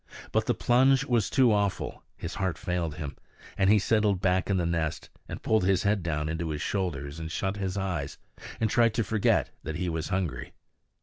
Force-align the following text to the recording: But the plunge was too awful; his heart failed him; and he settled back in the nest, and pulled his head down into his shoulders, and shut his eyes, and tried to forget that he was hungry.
But 0.31 0.47
the 0.47 0.55
plunge 0.55 1.05
was 1.05 1.29
too 1.29 1.51
awful; 1.53 2.03
his 2.17 2.33
heart 2.33 2.57
failed 2.57 2.95
him; 2.95 3.17
and 3.55 3.69
he 3.69 3.77
settled 3.77 4.19
back 4.19 4.49
in 4.49 4.57
the 4.57 4.65
nest, 4.65 5.11
and 5.29 5.43
pulled 5.43 5.63
his 5.63 5.83
head 5.83 6.01
down 6.01 6.27
into 6.27 6.49
his 6.49 6.61
shoulders, 6.63 7.19
and 7.19 7.31
shut 7.31 7.57
his 7.57 7.77
eyes, 7.77 8.17
and 8.59 8.67
tried 8.67 8.95
to 8.95 9.03
forget 9.03 9.51
that 9.61 9.75
he 9.75 9.89
was 9.89 10.09
hungry. 10.09 10.53